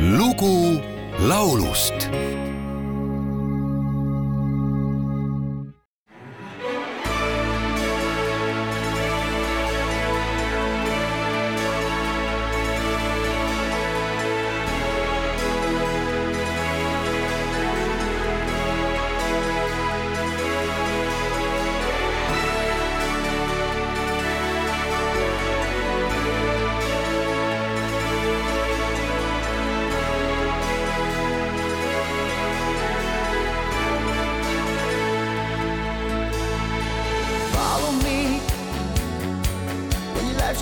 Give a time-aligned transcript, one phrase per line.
[0.00, 0.80] lugu
[1.28, 2.08] laulust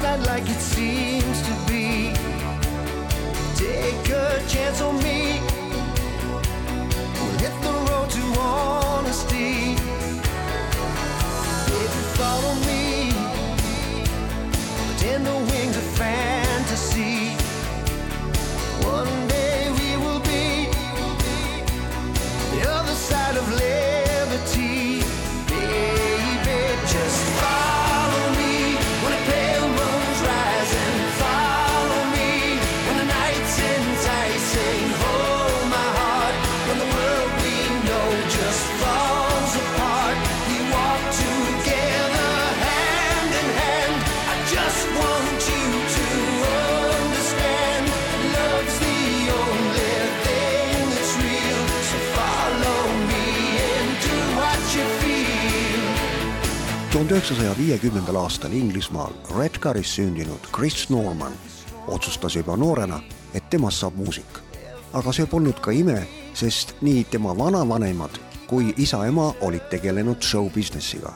[0.02, 2.12] life's not like it seems to be.
[3.57, 5.41] Take a chance on me.
[7.15, 9.74] We'll hit the road to honesty.
[11.66, 12.88] If you follow me,
[56.93, 61.33] tuhande üheksasaja viiekümnendal aastal Inglismaal Redcaris sündinud Chris Norman
[61.87, 63.01] otsustas juba noorena,
[63.35, 64.39] et temast saab muusik.
[64.93, 68.11] aga see polnud ka ime, sest nii tema vanavanemad
[68.47, 71.12] kui isa-ema olid tegelenud show business'iga.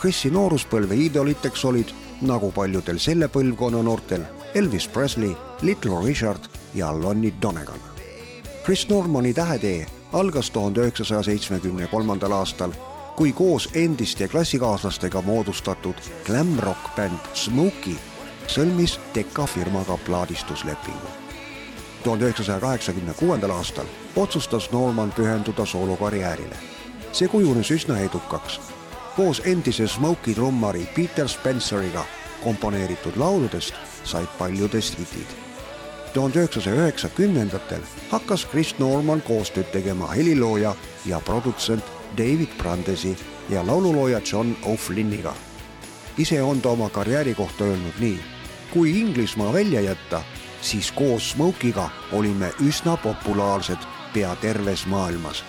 [0.00, 7.32] Chrisi nooruspõlve iidoliteks olid, nagu paljudel selle põlvkonna noortel, Elvis Presley, Little Richard ja Lonnie
[7.42, 7.80] Donegan.
[8.64, 12.76] Chris Normani tähetee algas tuhande üheksasaja seitsmekümne kolmandal aastal,
[13.18, 15.94] kui koos endiste klassikaaslastega moodustatud
[16.26, 17.96] glam rock bänd Smokey
[18.46, 21.08] sõlmis Decca firmaga plaadistuslepingu.
[22.04, 23.86] tuhande üheksasaja kaheksakümne kuuendal aastal
[24.16, 26.56] otsustas Norman pühenduda soolokarjäärile.
[27.12, 28.60] see kujunes üsna edukaks.
[29.16, 32.04] koos endise Smokey trummari Peter Spenceriga
[32.44, 33.74] komponeeritud lauludest
[34.04, 35.26] said paljudest hitid
[36.14, 40.74] tuhande üheksasaja üheksakümnendatel hakkas Chris Norman koostööd tegema helilooja
[41.06, 43.16] ja produtsent David Brandesi
[43.48, 45.34] ja laululooja John O'Flynniga.
[46.18, 48.20] ise on ta oma karjääri kohta öelnud nii.
[48.70, 50.22] kui Inglismaa välja jätta,
[50.60, 53.78] siis koos Smokiga olime üsna populaarsed
[54.14, 55.44] pea terves maailmas.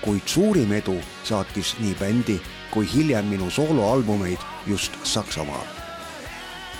[0.00, 5.78] kuid suurim edu saatis nii bändi kui hiljem minu sooloalbumeid just Saksamaal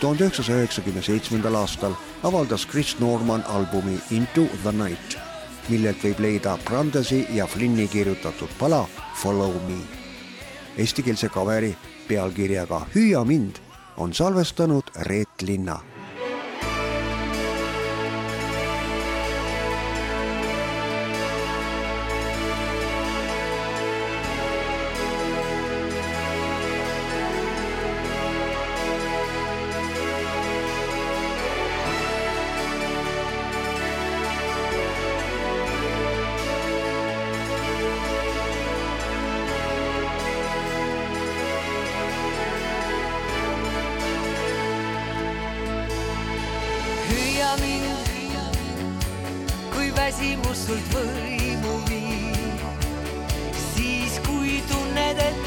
[0.00, 5.18] tuhande üheksasaja üheksakümne seitsmendal aastal avaldas Chris Norman albumi Into the Night,
[5.68, 8.86] millelt võib leida Brandesi ja Flynni kirjutatud pala
[9.22, 9.78] Follow me.
[10.78, 11.74] Eestikeelse kaveri
[12.08, 13.60] pealkirjaga Hüüa mind
[13.96, 15.80] on salvestanud Reet Linna
[47.60, 48.56] mind,
[49.72, 52.60] kui väsimus sult võimu viib.
[53.74, 55.38] siis, kui tunned, et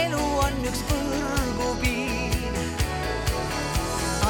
[0.00, 2.58] elu on üks põrgupiir.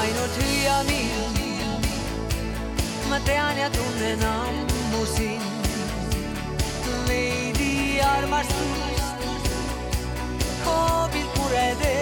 [0.02, 1.88] ainult hüüa mind,
[3.10, 5.50] ma tean ja tunnen ammu sind.
[7.08, 9.19] veidi armastust,
[10.64, 11.94] hoobilt mured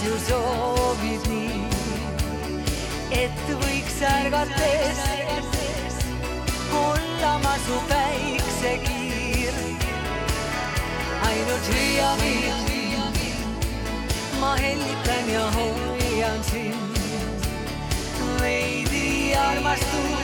[0.00, 1.60] süsoovid nii,
[3.12, 5.02] et võiks ärgates
[6.70, 9.58] kullama su päiksekiir.
[11.28, 13.20] ainult hüüa mind,
[14.40, 16.90] ma hellitan ja hoian sind
[18.40, 20.19] veidi armastust.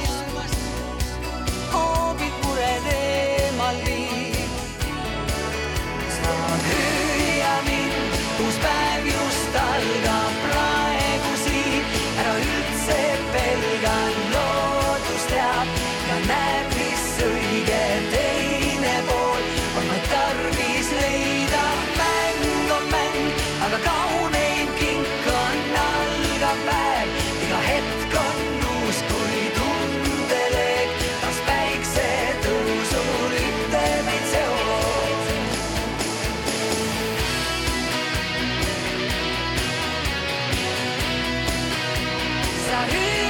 [27.66, 28.40] hetk on
[28.76, 30.70] uus, kui tundele
[31.22, 35.20] taas päiksetõusul ütleb meid see hoog.
[42.66, 43.25] sa hüüad.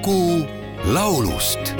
[0.00, 0.46] lugu
[0.86, 1.74] laulust.